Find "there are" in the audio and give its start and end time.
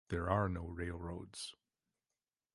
0.09-0.49